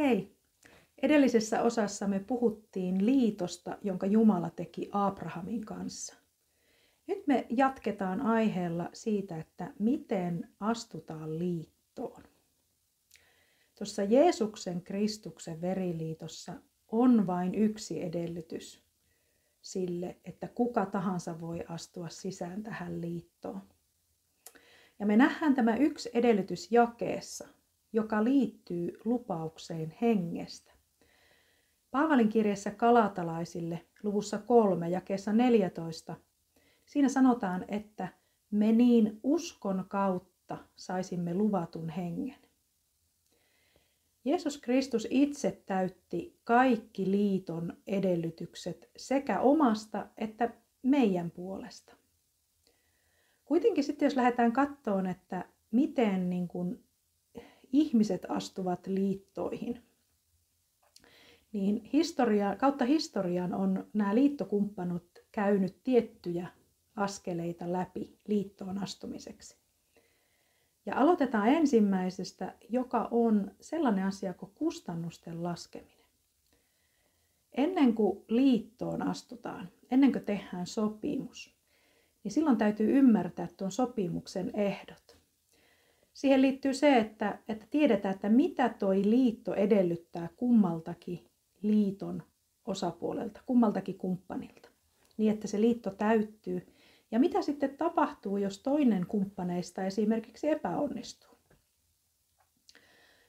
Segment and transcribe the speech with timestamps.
[0.00, 0.36] Hei!
[1.02, 6.14] Edellisessä osassa me puhuttiin liitosta, jonka Jumala teki Abrahamin kanssa.
[7.06, 12.22] Nyt me jatketaan aiheella siitä, että miten astutaan liittoon.
[13.78, 16.52] Tuossa Jeesuksen Kristuksen veriliitossa
[16.88, 18.84] on vain yksi edellytys
[19.62, 23.62] sille, että kuka tahansa voi astua sisään tähän liittoon.
[24.98, 27.48] Ja me nähdään tämä yksi edellytys jakeessa,
[27.92, 30.72] joka liittyy lupaukseen hengestä.
[31.90, 36.16] Paavalin kirjassa kalatalaisille luvussa 3 jakeessa 14
[36.86, 38.08] siinä sanotaan, että
[38.50, 42.38] me niin uskon kautta saisimme luvatun hengen.
[44.24, 50.50] Jeesus Kristus itse täytti kaikki liiton edellytykset sekä omasta että
[50.82, 51.96] meidän puolesta.
[53.44, 56.84] Kuitenkin sitten jos lähdetään kattoon, että miten niin kuin
[57.72, 59.82] ihmiset astuvat liittoihin,
[61.52, 66.48] niin historia, kautta historian on nämä liittokumppanut käynyt tiettyjä
[66.96, 69.56] askeleita läpi liittoon astumiseksi.
[70.86, 76.06] Ja aloitetaan ensimmäisestä, joka on sellainen asia kuin kustannusten laskeminen.
[77.52, 81.54] Ennen kuin liittoon astutaan, ennen kuin tehdään sopimus,
[82.24, 85.09] niin silloin täytyy ymmärtää tuon sopimuksen ehdot.
[86.12, 91.30] Siihen liittyy se, että, että tiedetään, että mitä toi liitto edellyttää kummaltakin
[91.62, 92.22] liiton
[92.64, 94.68] osapuolelta, kummaltakin kumppanilta,
[95.16, 96.66] niin että se liitto täyttyy
[97.10, 101.30] ja mitä sitten tapahtuu, jos toinen kumppaneista esimerkiksi epäonnistuu?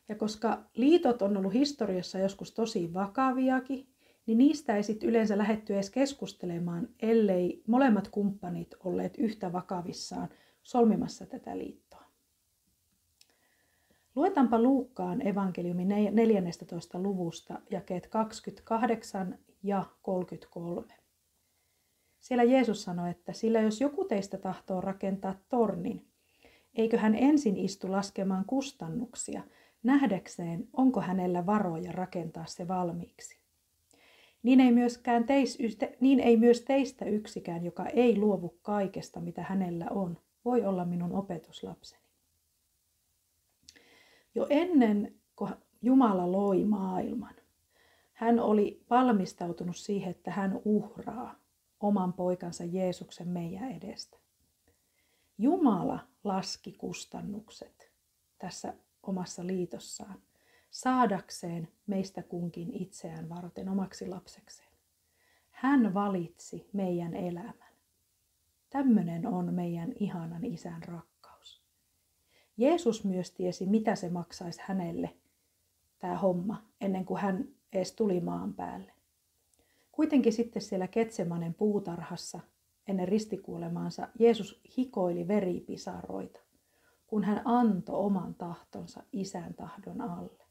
[0.10, 3.88] Ja koska liitot on ollut historiassa joskus tosi vakaviakin,
[4.26, 10.30] niin niistä ei sitten yleensä lähetty edes keskustelemaan, ellei molemmat kumppanit olleet yhtä vakavissaan
[10.64, 11.91] solmimassa tätä liittoa.
[14.16, 17.00] Luetaanpa Luukkaan evankeliumin 14.
[17.00, 20.94] luvusta jakeet 28 ja 33.
[22.20, 26.08] Siellä Jeesus sanoi, että sillä jos joku teistä tahtoo rakentaa tornin,
[26.74, 29.44] eikö hän ensin istu laskemaan kustannuksia,
[29.84, 33.38] nähdäkseen, onko hänellä varoja rakentaa se valmiiksi.
[34.44, 35.58] Niin ei, myöskään teis,
[36.00, 41.12] niin ei myös teistä yksikään, joka ei luovu kaikesta, mitä hänellä on, voi olla minun
[41.12, 42.01] opetuslapseni.
[44.36, 47.36] Jo ennen kuin Jumala loi maailman,
[48.14, 51.36] hän oli valmistautunut siihen, että hän uhraa
[51.80, 54.18] oman poikansa Jeesuksen meidän edestä.
[55.38, 57.92] Jumala laski kustannukset
[58.40, 60.22] tässä omassa liitossaan
[60.70, 64.72] saadakseen meistä kunkin itseään varten omaksi lapsekseen.
[65.50, 67.72] Hän valitsi meidän elämän.
[68.70, 71.11] Tämmöinen on meidän ihanan isän rakkaus.
[72.58, 75.10] Jeesus myös tiesi, mitä se maksaisi hänelle,
[76.00, 78.92] tämä homma, ennen kuin hän edes tuli maan päälle.
[79.92, 82.40] Kuitenkin sitten siellä Ketsemanen puutarhassa
[82.88, 86.40] ennen ristikuolemaansa Jeesus hikoili veripisaroita,
[87.08, 90.46] kun hän antoi oman tahtonsa isän tahdon alle.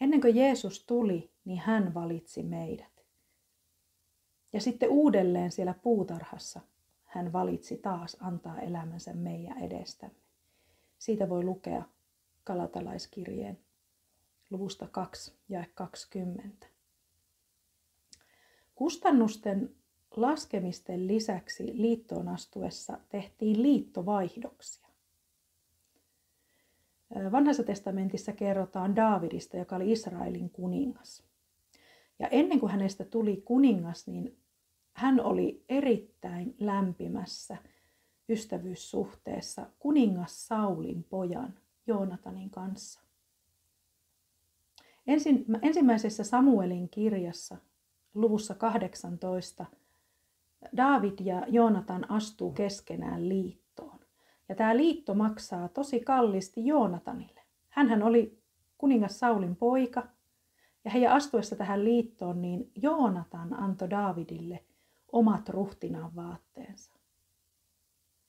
[0.00, 3.04] Ennen kuin Jeesus tuli, niin hän valitsi meidät.
[4.52, 6.60] Ja sitten uudelleen siellä puutarhassa
[7.04, 10.23] hän valitsi taas antaa elämänsä meidän edestämme.
[11.04, 11.84] Siitä voi lukea
[12.44, 13.58] Kalatalaiskirjeen
[14.50, 16.66] luvusta 2 ja 20.
[18.74, 19.74] Kustannusten
[20.16, 24.88] laskemisten lisäksi liittoon astuessa tehtiin liittovaihdoksia.
[27.32, 31.24] Vanhassa testamentissa kerrotaan Daavidista, joka oli Israelin kuningas.
[32.18, 34.38] Ja ennen kuin hänestä tuli kuningas, niin
[34.92, 37.56] hän oli erittäin lämpimässä
[38.28, 41.54] ystävyyssuhteessa kuningas Saulin pojan
[41.86, 43.00] Joonatanin kanssa.
[45.06, 47.56] Ensin, ensimmäisessä Samuelin kirjassa
[48.14, 49.66] luvussa 18
[50.76, 54.00] David ja Joonatan astuu keskenään liittoon.
[54.48, 57.40] Ja tämä liitto maksaa tosi kallisti Joonatanille.
[57.68, 58.38] Hänhän oli
[58.78, 60.06] kuningas Saulin poika.
[60.84, 64.64] Ja heidän astuessa tähän liittoon, niin Joonatan antoi Davidille
[65.12, 66.92] omat ruhtinaan vaatteensa.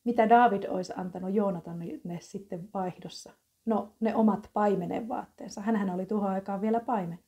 [0.05, 3.31] Mitä David olisi antanut Joonatanille sitten vaihdossa?
[3.65, 5.61] No, ne omat paimenen vaatteensa.
[5.61, 7.19] Hänhän oli tuohon aikaan vielä paimen.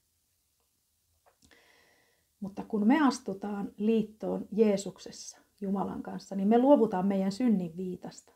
[2.40, 8.34] Mutta kun me astutaan liittoon Jeesuksessa Jumalan kanssa, niin me luovutaan meidän synnin viitasta.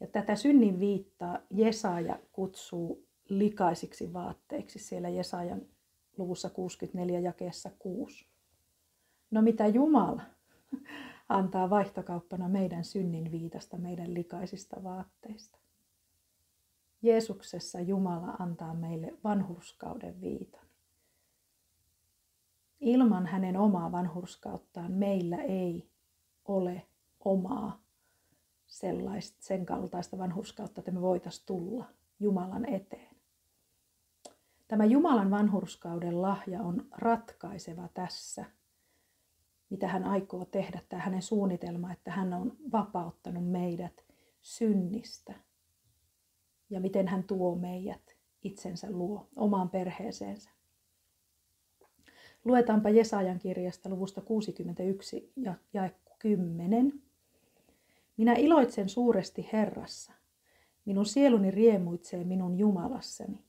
[0.00, 5.62] Ja tätä synnin viittaa Jesaja kutsuu likaisiksi vaatteiksi siellä Jesajan
[6.16, 8.26] luvussa 64 jakeessa 6.
[9.30, 10.22] No mitä Jumala
[11.28, 15.58] antaa vaihtokauppana meidän synnin viitasta, meidän likaisista vaatteista?
[17.02, 20.66] Jeesuksessa Jumala antaa meille vanhurskauden viitan.
[22.80, 25.88] Ilman hänen omaa vanhurskauttaan meillä ei
[26.44, 26.86] ole
[27.20, 27.80] omaa
[28.66, 31.84] sellaista, sen kaltaista vanhurskautta, että me voitaisiin tulla
[32.20, 33.16] Jumalan eteen.
[34.68, 38.44] Tämä Jumalan vanhurskauden lahja on ratkaiseva tässä,
[39.74, 44.04] mitä hän aikoo tehdä, tämä hänen suunnitelma, että hän on vapauttanut meidät
[44.42, 45.34] synnistä
[46.70, 50.50] ja miten hän tuo meidät itsensä luo, omaan perheeseensä.
[52.44, 57.02] Luetaanpa Jesajan kirjasta luvusta 61 ja jae 10.
[58.16, 60.12] Minä iloitsen suuresti Herrassa.
[60.84, 63.44] Minun sieluni riemuitsee minun Jumalassani,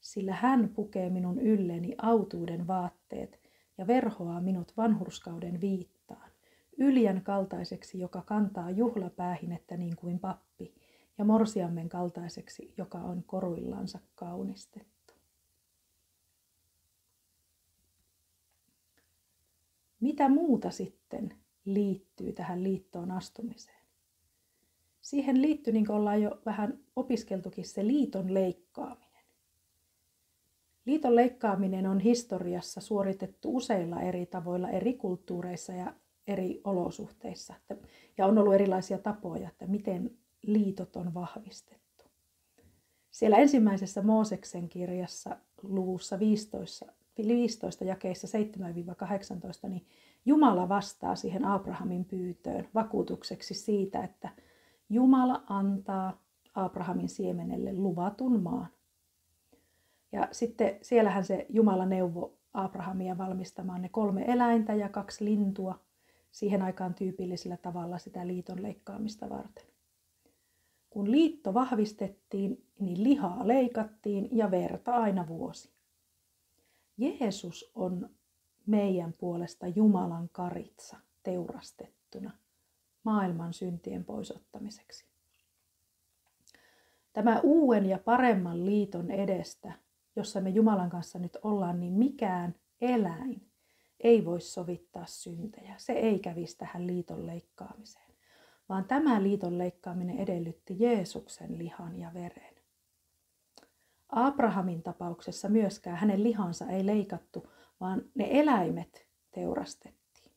[0.00, 3.45] sillä hän pukee minun ylleni autuuden vaatteet
[3.78, 6.30] ja verhoaa minut vanhurskauden viittaan,
[6.78, 10.74] yljän kaltaiseksi, joka kantaa juhlapäähinettä niin kuin pappi,
[11.18, 15.14] ja morsiammen kaltaiseksi, joka on koruillansa kaunistettu.
[20.00, 23.86] Mitä muuta sitten liittyy tähän liittoon astumiseen?
[25.00, 29.05] Siihen liittyy, niin kuin ollaan jo vähän opiskeltukin, se liiton leikkaaminen.
[30.86, 35.94] Liiton leikkaaminen on historiassa suoritettu useilla eri tavoilla, eri kulttuureissa ja
[36.26, 37.54] eri olosuhteissa.
[38.18, 40.10] Ja on ollut erilaisia tapoja, että miten
[40.42, 42.04] liitot on vahvistettu.
[43.10, 46.86] Siellä ensimmäisessä Mooseksen kirjassa luvussa 15,
[47.18, 48.38] 15 jakeissa
[49.66, 49.86] 7-18, niin
[50.26, 54.28] Jumala vastaa siihen Abrahamin pyytöön vakuutukseksi siitä, että
[54.88, 56.22] Jumala antaa
[56.54, 58.75] Abrahamin siemenelle luvatun maan.
[60.12, 65.80] Ja sitten siellähän se Jumala neuvo Abrahamia valmistamaan ne kolme eläintä ja kaksi lintua
[66.30, 69.64] siihen aikaan tyypillisellä tavalla sitä liiton leikkaamista varten.
[70.90, 75.70] Kun liitto vahvistettiin, niin lihaa leikattiin ja verta aina vuosi.
[76.96, 78.10] Jeesus on
[78.66, 82.30] meidän puolesta Jumalan karitsa teurastettuna
[83.04, 85.06] maailman syntien poisottamiseksi.
[87.12, 89.72] Tämä uuden ja paremman liiton edestä,
[90.16, 93.48] jossa me Jumalan kanssa nyt ollaan, niin mikään eläin
[94.00, 95.74] ei voi sovittaa syntejä.
[95.76, 98.06] Se ei kävisi tähän liiton leikkaamiseen
[98.68, 102.54] vaan tämä liiton leikkaaminen edellytti Jeesuksen lihan ja veren.
[104.08, 110.32] Abrahamin tapauksessa myöskään hänen lihansa ei leikattu, vaan ne eläimet teurastettiin.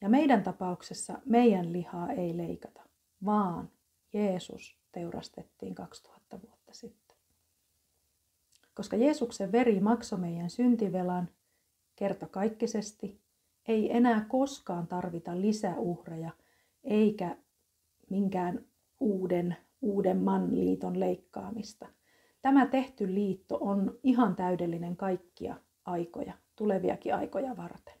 [0.00, 2.82] Ja meidän tapauksessa meidän lihaa ei leikata,
[3.24, 3.70] vaan
[4.12, 7.07] Jeesus teurastettiin 2000 vuotta sitten.
[8.78, 11.28] Koska Jeesuksen veri maksoi meidän syntivelan
[11.96, 13.20] kertakaikkisesti,
[13.68, 16.30] ei enää koskaan tarvita lisäuhreja
[16.84, 17.36] eikä
[18.10, 18.64] minkään
[19.00, 21.86] uuden, uudemman liiton leikkaamista.
[22.42, 27.94] Tämä tehty liitto on ihan täydellinen kaikkia aikoja, tuleviakin aikoja varten.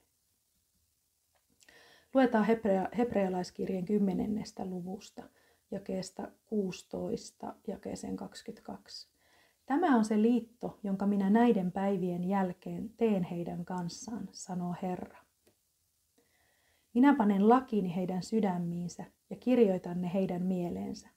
[2.14, 4.42] Luetaan hebrea, hebrealaiskirjeen 10.
[4.64, 5.22] luvusta,
[5.70, 9.17] jakeesta 16, jakeeseen 22.
[9.68, 15.18] Tämä on se liitto, jonka minä näiden päivien jälkeen teen heidän kanssaan, sanoo Herra.
[16.94, 21.08] Minä panen lakini heidän sydämiinsä ja kirjoitan ne heidän mieleensä.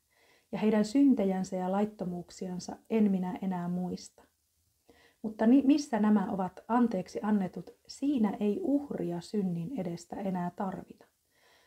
[0.52, 4.24] Ja heidän syntejänsä ja laittomuuksiansa en minä enää muista.
[5.22, 11.06] Mutta missä nämä ovat anteeksi annetut, siinä ei uhria synnin edestä enää tarvita.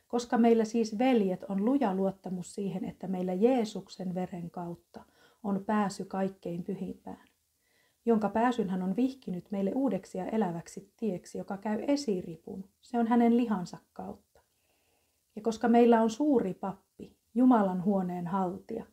[0.09, 5.05] Koska meillä siis veljet on luja luottamus siihen, että meillä Jeesuksen veren kautta
[5.45, 7.29] on pääsy kaikkein pyhimpään,
[8.07, 12.69] jonka pääsyn hän on vihkinyt meille uudeksi ja eläväksi tieksi, joka käy esiripun.
[12.81, 14.41] Se on hänen lihansa kautta.
[15.37, 18.87] Ja koska meillä on suuri pappi, Jumalan huoneen haltija,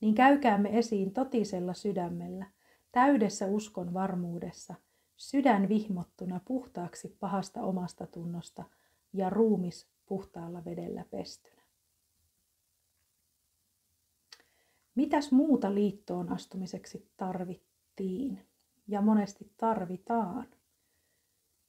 [0.00, 2.46] niin käykäämme esiin totisella sydämellä,
[2.92, 4.74] täydessä uskon varmuudessa,
[5.16, 8.64] sydän vihmottuna puhtaaksi pahasta omasta tunnosta
[9.12, 11.65] ja ruumis puhtaalla vedellä pestynä.
[14.96, 18.46] Mitäs muuta liittoon astumiseksi tarvittiin
[18.88, 20.48] ja monesti tarvitaan?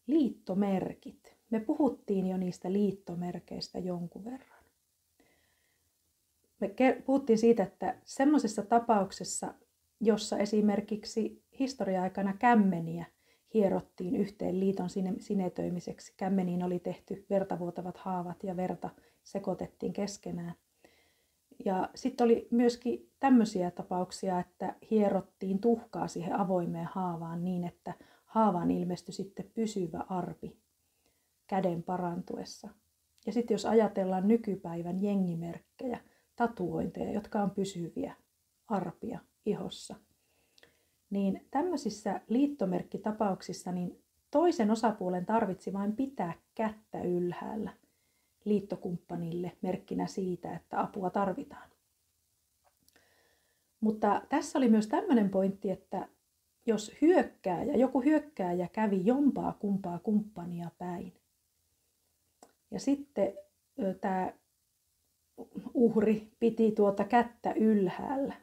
[0.08, 1.38] Liittomerkit.
[1.50, 4.64] Me puhuttiin jo niistä liittomerkeistä jonkun verran.
[6.60, 6.74] Me
[7.06, 9.54] puhuttiin siitä, että semmoisessa tapauksessa,
[10.00, 13.06] jossa esimerkiksi historia-aikana kämmeniä
[13.54, 16.14] hierottiin yhteen liiton sinetöimiseksi.
[16.18, 18.90] Kämmeniin oli tehty vertavuotavat haavat ja verta
[19.24, 20.56] sekoitettiin keskenään.
[21.66, 27.94] Ja sitten oli myöskin tämmöisiä tapauksia, että hierottiin tuhkaa siihen avoimeen haavaan niin, että
[28.26, 30.58] haavaan ilmestyi sitten pysyvä arpi
[31.48, 32.70] käden parantuessa.
[33.26, 36.00] Ja sitten jos ajatellaan nykypäivän jengimerkkejä,
[36.36, 38.16] tatuointeja, jotka on pysyviä,
[38.68, 39.96] arpia ihossa.
[41.10, 47.72] Niin tämmöisissä liittomerkkitapauksissa niin toisen osapuolen tarvitsi vain pitää kättä ylhäällä
[48.50, 51.70] liittokumppanille merkkinä siitä, että apua tarvitaan.
[53.80, 56.08] Mutta tässä oli myös tämmöinen pointti, että
[56.66, 61.14] jos hyökkääjä, joku hyökkääjä kävi jompaa kumpaa kumppania päin,
[62.72, 63.34] ja sitten
[64.02, 64.34] tämä
[65.74, 68.34] uhri piti tuota kättä ylhäällä,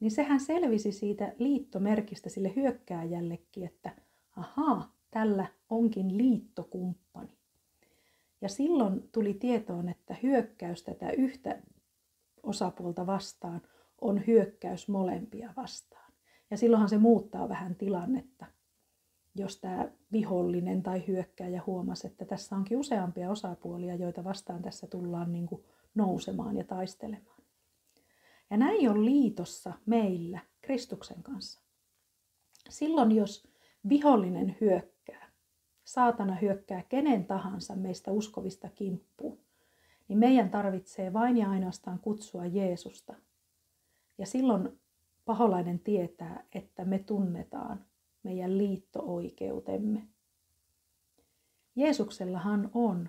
[0.00, 3.96] niin sehän selvisi siitä liittomerkistä sille hyökkääjällekin, että
[4.36, 7.39] ahaa, tällä onkin liittokumppani.
[8.40, 11.62] Ja silloin tuli tietoon, että hyökkäys tätä yhtä
[12.42, 13.62] osapuolta vastaan
[14.00, 16.12] on hyökkäys molempia vastaan.
[16.50, 18.46] Ja silloinhan se muuttaa vähän tilannetta,
[19.34, 25.32] jos tämä vihollinen tai hyökkääjä huomasi, että tässä onkin useampia osapuolia, joita vastaan tässä tullaan
[25.32, 27.42] niin kuin nousemaan ja taistelemaan.
[28.50, 31.60] Ja näin on liitossa meillä Kristuksen kanssa.
[32.68, 33.48] Silloin jos
[33.88, 34.89] vihollinen hyökkää,
[35.90, 39.38] saatana hyökkää kenen tahansa meistä uskovista kimppuun,
[40.08, 43.14] niin meidän tarvitsee vain ja ainoastaan kutsua Jeesusta.
[44.18, 44.80] Ja silloin
[45.24, 47.84] paholainen tietää, että me tunnetaan
[48.22, 50.08] meidän liitto-oikeutemme.
[51.76, 53.08] Jeesuksellahan on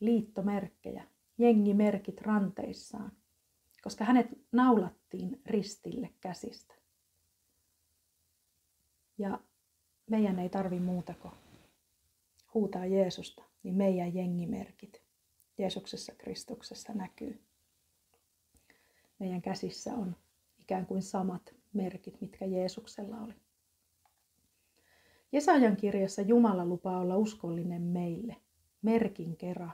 [0.00, 1.04] liittomerkkejä,
[1.38, 3.12] jengimerkit ranteissaan,
[3.82, 6.74] koska hänet naulattiin ristille käsistä.
[9.18, 9.40] Ja
[10.10, 11.32] meidän ei tarvi muuta kuin
[12.54, 15.02] huutaa Jeesusta, niin meidän jengimerkit
[15.58, 17.40] Jeesuksessa Kristuksessa näkyy.
[19.18, 20.16] Meidän käsissä on
[20.58, 23.34] ikään kuin samat merkit, mitkä Jeesuksella oli.
[25.32, 28.36] Jesajan kirjassa Jumala lupaa olla uskollinen meille,
[28.82, 29.70] merkin kera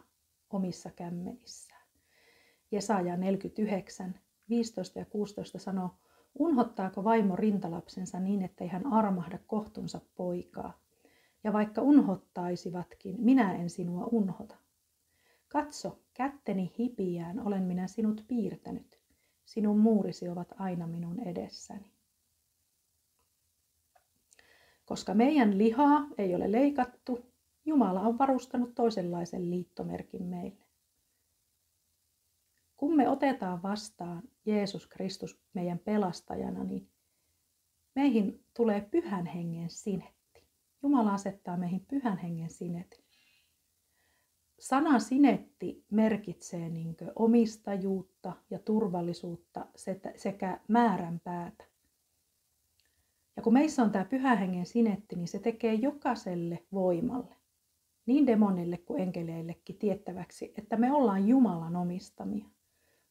[0.51, 1.87] omissa kämmenissään.
[2.71, 5.91] Jesaja 49, 15 ja 16 sanoo,
[6.35, 10.86] unhottaako vaimo rintalapsensa niin, ettei hän armahda kohtunsa poikaa?
[11.47, 14.57] Ja vaikka unhottaisivatkin, minä en sinua unhota.
[15.49, 19.01] Katso, kätteni hipiään olen minä sinut piirtänyt.
[19.45, 21.93] Sinun muurisi ovat aina minun edessäni.
[24.85, 27.33] Koska meidän lihaa ei ole leikattu,
[27.65, 30.65] Jumala on varustanut toisenlaisen liittomerkin meille.
[32.77, 36.91] Kun me otetaan vastaan Jeesus Kristus meidän pelastajana, niin
[37.95, 40.16] meihin tulee pyhän hengen sinetti.
[40.83, 43.05] Jumala asettaa meihin pyhän hengen sinetti.
[44.59, 49.67] Sana sinetti merkitsee niin omistajuutta ja turvallisuutta
[50.17, 51.65] sekä määränpäätä.
[53.37, 57.37] Ja kun meissä on tämä pyhän hengen sinetti, niin se tekee jokaiselle voimalle,
[58.07, 62.47] niin demonille kuin enkeleillekin tiettäväksi, että me ollaan Jumalan omistamia.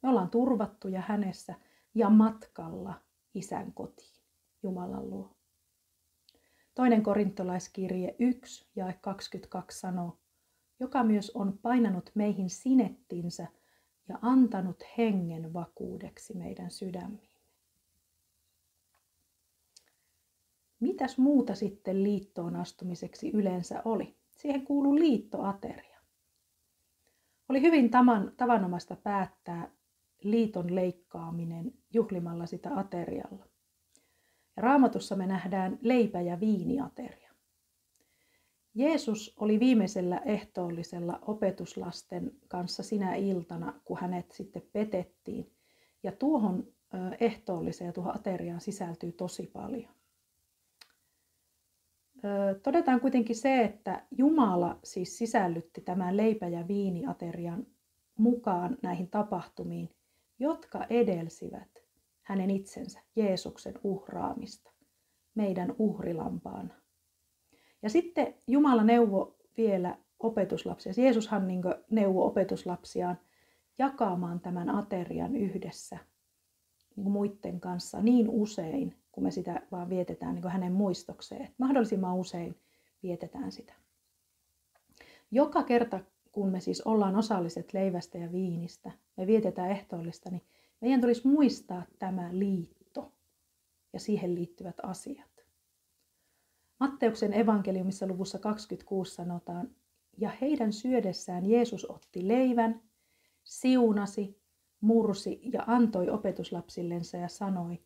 [0.01, 1.55] Me ollaan turvattuja hänessä
[1.95, 3.01] ja matkalla
[3.33, 4.23] isän kotiin,
[4.63, 5.35] Jumalan luo.
[6.75, 10.17] Toinen korintolaiskirje 1 ja 22 sanoo,
[10.79, 13.47] joka myös on painanut meihin sinettinsä
[14.09, 17.29] ja antanut hengen vakuudeksi meidän sydämiin.
[20.79, 24.15] Mitäs muuta sitten liittoon astumiseksi yleensä oli?
[24.31, 25.99] Siihen kuului liittoateria.
[27.49, 29.71] Oli hyvin tavan, tavanomaista päättää
[30.23, 33.45] liiton leikkaaminen juhlimalla sitä aterialla.
[34.57, 37.31] Raamatussa me nähdään leipä- ja viiniateria.
[38.75, 45.51] Jeesus oli viimeisellä ehtoollisella opetuslasten kanssa sinä iltana, kun hänet sitten petettiin.
[46.03, 46.67] Ja tuohon
[47.19, 49.95] ehtoolliseen ja tuohon ateriaan sisältyy tosi paljon.
[52.63, 57.67] Todetaan kuitenkin se, että Jumala siis sisällytti tämän leipä- ja viiniaterian
[58.17, 59.89] mukaan näihin tapahtumiin,
[60.39, 61.74] jotka edelsivät
[62.25, 64.71] hänen itsensä, Jeesuksen uhraamista,
[65.35, 66.73] meidän uhrilampaana.
[67.81, 70.93] Ja sitten Jumala neuvo vielä opetuslapsia.
[70.97, 73.19] Jeesushan niin neuvo opetuslapsiaan
[73.77, 75.97] jakamaan tämän aterian yhdessä
[76.95, 81.53] niin muiden kanssa niin usein, kun me sitä vaan vietetään niin hänen muistokseen.
[81.57, 82.59] Mahdollisimman usein
[83.03, 83.73] vietetään sitä.
[85.31, 85.99] Joka kerta,
[86.31, 90.41] kun me siis ollaan osalliset leivästä ja viinistä, me vietetään ehtoollista, niin
[90.81, 93.11] meidän tulisi muistaa tämä liitto
[93.93, 95.45] ja siihen liittyvät asiat.
[96.79, 99.69] Matteuksen evankeliumissa luvussa 26 sanotaan,
[100.17, 102.81] ja heidän syödessään Jeesus otti leivän,
[103.43, 104.41] siunasi,
[104.81, 107.81] mursi ja antoi opetuslapsillensa ja sanoi,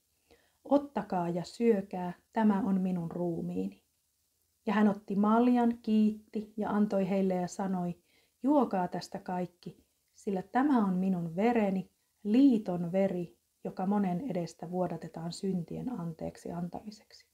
[0.63, 3.83] ottakaa ja syökää, tämä on minun ruumiini.
[4.65, 7.99] Ja hän otti maljan, kiitti ja antoi heille ja sanoi,
[8.43, 11.91] juokaa tästä kaikki, sillä tämä on minun vereni,
[12.23, 17.25] liiton veri, joka monen edestä vuodatetaan syntien anteeksi antamiseksi.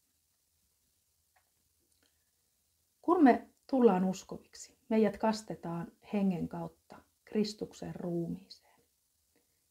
[3.01, 8.79] Kun me tullaan uskoviksi, meidät kastetaan hengen kautta Kristuksen ruumiiseen.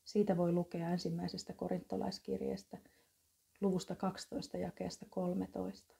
[0.04, 2.78] Siitä voi lukea ensimmäisestä korintolaiskirjeestä
[3.60, 5.94] luvusta 12 jakeesta 13.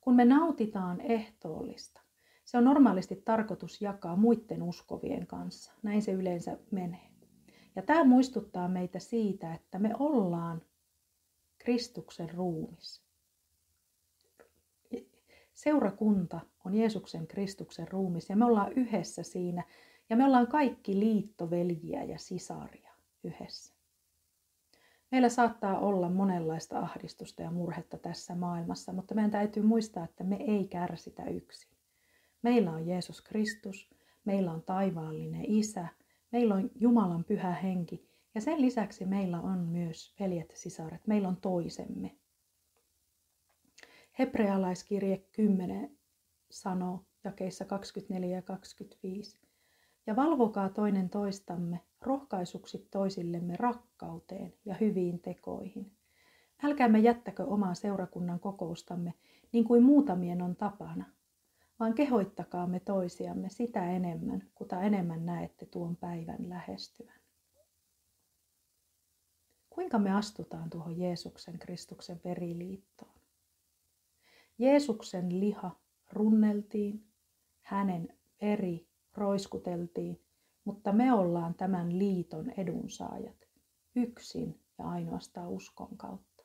[0.00, 2.00] Kun me nautitaan ehtoollista,
[2.44, 5.72] se on normaalisti tarkoitus jakaa muiden uskovien kanssa.
[5.82, 7.09] Näin se yleensä menee.
[7.76, 10.62] Ja tämä muistuttaa meitä siitä, että me ollaan
[11.58, 13.02] Kristuksen ruumis.
[15.54, 19.64] Seurakunta on Jeesuksen Kristuksen ruumis ja me ollaan yhdessä siinä
[20.10, 22.90] ja me ollaan kaikki liittoveljiä ja sisaria
[23.24, 23.74] yhdessä.
[25.10, 30.36] Meillä saattaa olla monenlaista ahdistusta ja murhetta tässä maailmassa, mutta meidän täytyy muistaa, että me
[30.36, 31.70] ei kärsitä yksin.
[32.42, 33.90] Meillä on Jeesus Kristus,
[34.24, 35.88] meillä on taivaallinen Isä,
[36.32, 41.36] meillä on Jumalan pyhä henki ja sen lisäksi meillä on myös veljet sisaret, meillä on
[41.36, 42.16] toisemme.
[44.18, 45.98] Hebrealaiskirje 10
[46.50, 49.40] sanoo jakeissa 24 ja 25.
[50.06, 55.92] Ja valvokaa toinen toistamme rohkaisuksi toisillemme rakkauteen ja hyviin tekoihin.
[56.62, 59.14] Älkäämme jättäkö omaa seurakunnan kokoustamme
[59.52, 61.04] niin kuin muutamien on tapana,
[61.80, 67.20] vaan kehoittakaamme toisiamme sitä enemmän, kuta enemmän näette tuon päivän lähestyvän.
[69.70, 73.20] Kuinka me astutaan tuohon Jeesuksen Kristuksen veriliittoon?
[74.58, 75.80] Jeesuksen liha
[76.12, 77.04] runneltiin,
[77.62, 80.20] hänen veri roiskuteltiin,
[80.64, 83.48] mutta me ollaan tämän liiton edunsaajat
[83.96, 86.44] yksin ja ainoastaan uskon kautta.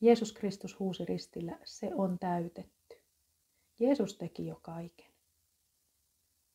[0.00, 2.75] Jeesus Kristus huusi ristillä, se on täytetty.
[3.78, 5.10] Jeesus teki jo kaiken.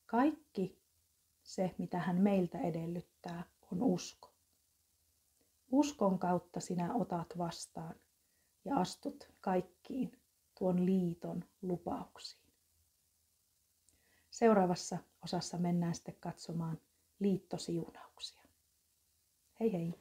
[0.06, 0.82] Kaikki
[1.44, 4.32] se, mitä hän meiltä edellyttää, on usko.
[5.72, 7.96] Uskon kautta sinä otat vastaan
[8.66, 10.22] ja astut kaikkiin
[10.60, 12.42] tuon liiton lupauksiin.
[14.32, 16.82] Seuraavassa osassa mennään sitten katsomaan
[17.20, 18.42] liittosiunauksia.
[19.60, 20.01] Hei hei!